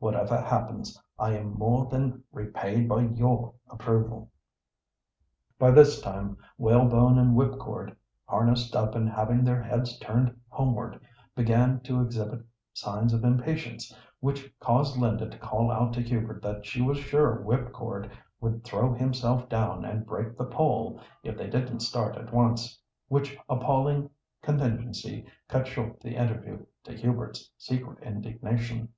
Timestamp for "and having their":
8.94-9.60